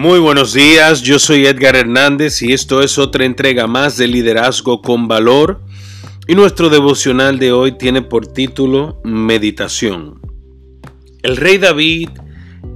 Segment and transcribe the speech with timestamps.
[0.00, 4.80] Muy buenos días, yo soy Edgar Hernández y esto es otra entrega más de Liderazgo
[4.80, 5.60] con Valor
[6.26, 10.18] y nuestro devocional de hoy tiene por título Meditación.
[11.20, 12.08] El rey David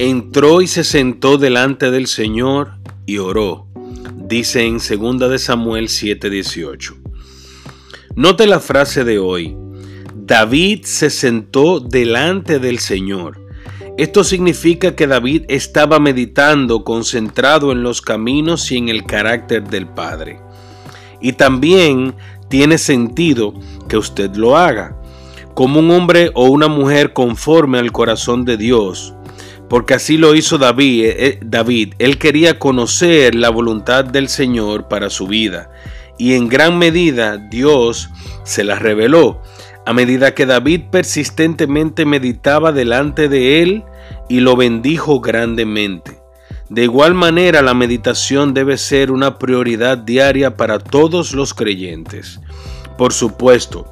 [0.00, 2.72] entró y se sentó delante del Señor
[3.06, 3.68] y oró,
[4.16, 6.96] dice en 2 de Samuel 7:18.
[8.16, 9.56] Note la frase de hoy,
[10.16, 13.41] David se sentó delante del Señor.
[13.98, 19.86] Esto significa que David estaba meditando, concentrado en los caminos y en el carácter del
[19.86, 20.40] Padre.
[21.20, 22.14] Y también
[22.48, 23.52] tiene sentido
[23.88, 24.96] que usted lo haga,
[25.54, 29.14] como un hombre o una mujer conforme al corazón de Dios,
[29.68, 31.04] porque así lo hizo David.
[31.04, 35.70] Eh, eh, David, él quería conocer la voluntad del Señor para su vida,
[36.18, 38.08] y en gran medida Dios
[38.44, 39.42] se la reveló
[39.84, 43.84] a medida que David persistentemente meditaba delante de él
[44.28, 46.22] y lo bendijo grandemente.
[46.68, 52.40] De igual manera, la meditación debe ser una prioridad diaria para todos los creyentes.
[52.96, 53.86] Por supuesto,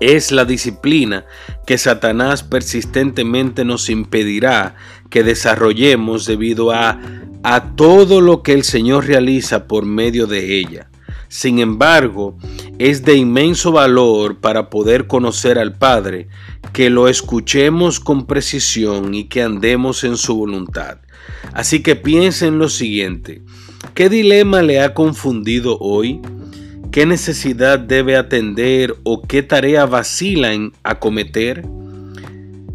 [0.00, 1.24] es la disciplina
[1.66, 4.74] que Satanás persistentemente nos impedirá
[5.10, 6.98] que desarrollemos debido a,
[7.42, 10.90] a todo lo que el Señor realiza por medio de ella.
[11.30, 12.36] Sin embargo,
[12.80, 16.26] es de inmenso valor para poder conocer al Padre,
[16.72, 20.98] que lo escuchemos con precisión y que andemos en su voluntad.
[21.52, 23.42] Así que piensen en lo siguiente,
[23.94, 26.20] ¿qué dilema le ha confundido hoy?
[26.90, 31.62] ¿Qué necesidad debe atender o qué tarea vacila en acometer?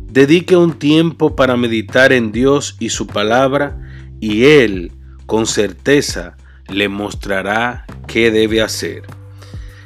[0.09, 3.77] Dedique un tiempo para meditar en Dios y su palabra
[4.21, 4.93] y Él,
[5.25, 6.37] con certeza,
[6.69, 9.03] le mostrará qué debe hacer.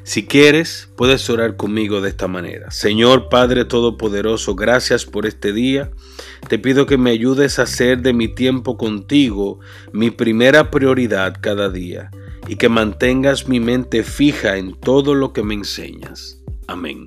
[0.03, 2.71] Si quieres, puedes orar conmigo de esta manera.
[2.71, 5.91] Señor Padre Todopoderoso, gracias por este día.
[6.47, 9.59] Te pido que me ayudes a hacer de mi tiempo contigo
[9.93, 12.09] mi primera prioridad cada día
[12.47, 16.39] y que mantengas mi mente fija en todo lo que me enseñas.
[16.67, 17.05] Amén.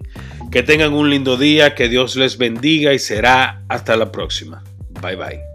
[0.53, 4.63] Que tengan un lindo día, que Dios les bendiga y será hasta la próxima.
[5.01, 5.52] Bye bye.